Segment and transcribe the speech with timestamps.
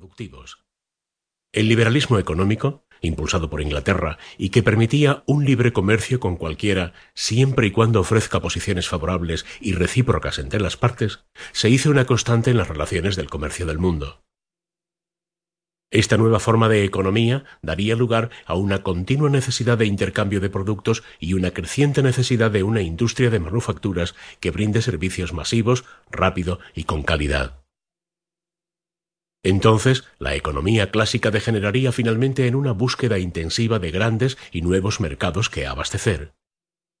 [0.00, 0.64] productivos.
[1.52, 7.66] El liberalismo económico, impulsado por Inglaterra y que permitía un libre comercio con cualquiera siempre
[7.66, 11.20] y cuando ofrezca posiciones favorables y recíprocas entre las partes,
[11.52, 14.22] se hizo una constante en las relaciones del comercio del mundo.
[15.90, 21.02] Esta nueva forma de economía daría lugar a una continua necesidad de intercambio de productos
[21.18, 26.84] y una creciente necesidad de una industria de manufacturas que brinde servicios masivos, rápido y
[26.84, 27.59] con calidad.
[29.42, 35.48] Entonces, la economía clásica degeneraría finalmente en una búsqueda intensiva de grandes y nuevos mercados
[35.48, 36.34] que abastecer.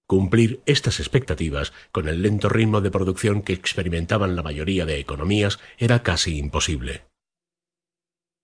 [0.06, 5.60] Cumplir estas expectativas con el lento ritmo de producción que experimentaban la mayoría de economías
[5.78, 7.04] era casi imposible.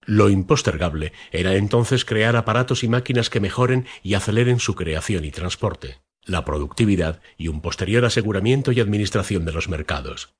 [0.04, 5.32] Lo impostergable era entonces crear aparatos y máquinas que mejoren y aceleren su creación y
[5.32, 10.36] transporte, la productividad y un posterior aseguramiento y administración de los mercados.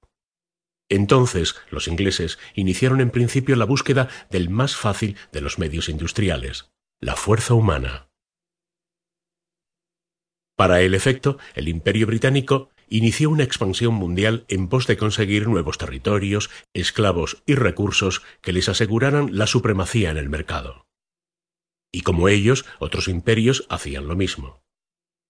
[0.89, 6.71] Entonces los ingleses iniciaron en principio la búsqueda del más fácil de los medios industriales,
[7.01, 8.09] la fuerza humana.
[10.57, 15.77] Para el efecto, el imperio británico inició una expansión mundial en pos de conseguir nuevos
[15.77, 20.87] territorios, esclavos y recursos que les aseguraran la supremacía en el mercado.
[21.93, 24.66] Y como ellos, otros imperios hacían lo mismo.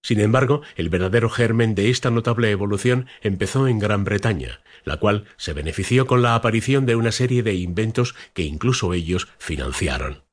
[0.01, 5.25] Sin embargo, el verdadero germen de esta notable evolución empezó en Gran Bretaña, la cual
[5.37, 10.23] se benefició con la aparición de una serie de inventos que incluso ellos financiaron.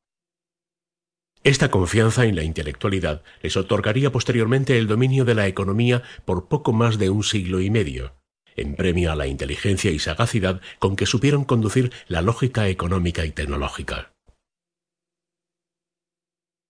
[1.42, 6.72] Esta confianza en la intelectualidad les otorgaría posteriormente el dominio de la economía por poco
[6.72, 8.14] más de un siglo y medio,
[8.56, 13.30] en premio a la inteligencia y sagacidad con que supieron conducir la lógica económica y
[13.30, 14.13] tecnológica.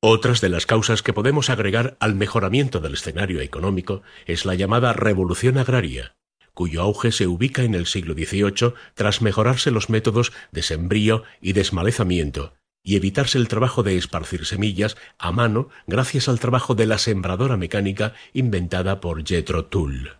[0.07, 4.93] Otras de las causas que podemos agregar al mejoramiento del escenario económico es la llamada
[4.93, 6.15] revolución agraria,
[6.53, 11.55] cuyo auge se ubica en el siglo XVIII tras mejorarse los métodos de sembrío y
[11.55, 16.99] desmalezamiento y evitarse el trabajo de esparcir semillas a mano gracias al trabajo de la
[16.99, 20.19] sembradora mecánica inventada por Jethro Tull.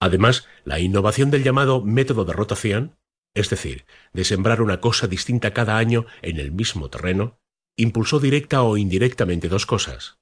[0.00, 2.96] Además, la innovación del llamado método de rotación,
[3.32, 7.38] es decir, de sembrar una cosa distinta cada año en el mismo terreno,
[7.76, 10.18] impulsó directa o indirectamente dos cosas.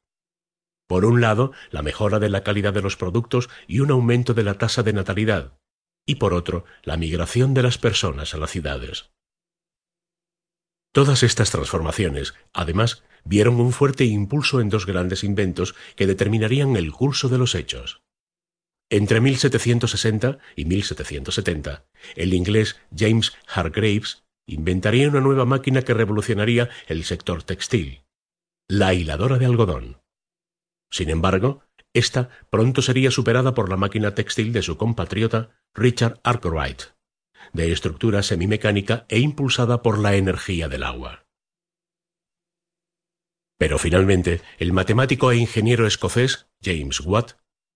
[0.88, 4.42] Por un lado, la mejora de la calidad de los productos y un aumento de
[4.42, 5.56] la tasa de natalidad,
[6.04, 9.10] y por otro, la migración de las personas a las ciudades.
[10.92, 16.90] Todas estas transformaciones, además, vieron un fuerte impulso en dos grandes inventos que determinarían el
[16.90, 18.02] curso de los hechos.
[18.90, 21.84] Entre 1760 y 1770,
[22.16, 28.04] el inglés James Hargreaves inventaría una nueva máquina que revolucionaría el sector textil,
[28.68, 30.02] la hiladora de algodón.
[30.90, 31.62] Sin embargo,
[31.92, 36.82] esta pronto sería superada por la máquina textil de su compatriota Richard Arkwright,
[37.52, 41.26] de estructura semimecánica e impulsada por la energía del agua.
[43.58, 47.32] Pero finalmente, el matemático e ingeniero escocés James Watt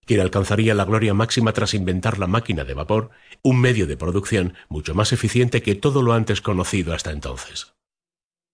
[0.06, 3.10] quien alcanzaría la gloria máxima tras inventar la máquina de vapor,
[3.42, 7.74] un medio de producción mucho más eficiente que todo lo antes conocido hasta entonces.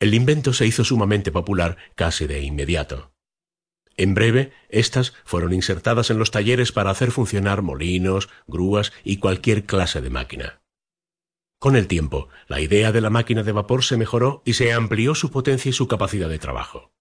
[0.00, 3.12] El invento se hizo sumamente popular casi de inmediato.
[3.96, 9.66] En breve, éstas fueron insertadas en los talleres para hacer funcionar molinos, grúas y cualquier
[9.66, 10.62] clase de máquina.
[11.58, 15.14] Con el tiempo, la idea de la máquina de vapor se mejoró y se amplió
[15.14, 16.94] su potencia y su capacidad de trabajo.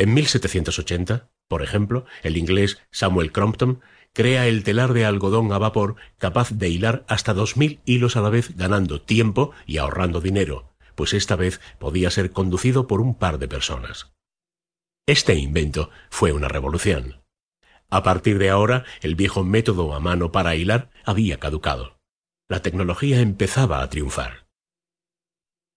[0.00, 3.82] En 1780, por ejemplo, el inglés Samuel Crompton
[4.14, 8.22] crea el telar de algodón a vapor capaz de hilar hasta dos mil hilos a
[8.22, 13.14] la vez ganando tiempo y ahorrando dinero, pues esta vez podía ser conducido por un
[13.14, 14.10] par de personas.
[15.06, 17.20] Este invento fue una revolución.
[17.90, 21.98] A partir de ahora, el viejo método a mano para hilar había caducado.
[22.48, 24.46] La tecnología empezaba a triunfar.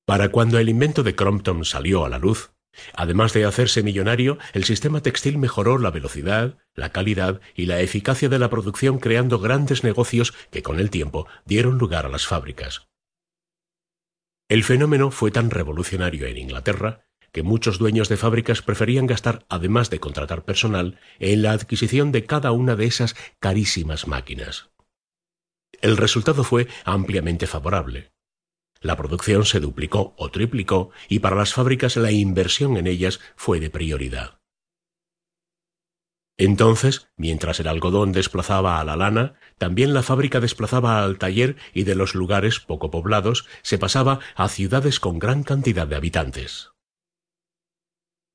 [0.05, 2.52] Para cuando el invento de Crompton salió a la luz,
[2.93, 8.29] Además de hacerse millonario, el sistema textil mejoró la velocidad, la calidad y la eficacia
[8.29, 12.87] de la producción creando grandes negocios que con el tiempo dieron lugar a las fábricas.
[14.49, 19.89] El fenómeno fue tan revolucionario en Inglaterra que muchos dueños de fábricas preferían gastar, además
[19.89, 24.69] de contratar personal, en la adquisición de cada una de esas carísimas máquinas.
[25.81, 28.12] El resultado fue ampliamente favorable.
[28.83, 33.61] La producción se duplicó o triplicó y para las fábricas la inversión en ellas fue
[33.61, 34.39] de prioridad.
[36.37, 41.83] Entonces, mientras el algodón desplazaba a la lana, también la fábrica desplazaba al taller y
[41.83, 46.71] de los lugares poco poblados se pasaba a ciudades con gran cantidad de habitantes.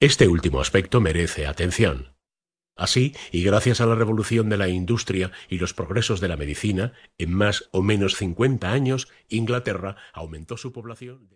[0.00, 2.18] Este último aspecto merece atención.
[2.78, 6.92] Así, y gracias a la revolución de la industria y los progresos de la medicina,
[7.19, 11.26] en más o menos cincuenta años, Inglaterra aumentó su población.